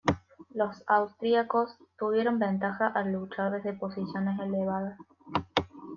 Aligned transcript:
Los 0.55 0.83
austriacos 0.87 1.75
tuvieron 1.99 2.39
ventaja 2.39 2.87
al 2.87 3.11
luchar 3.11 3.51
desde 3.51 3.73
posiciones 3.77 4.39
elevadas. 4.39 4.97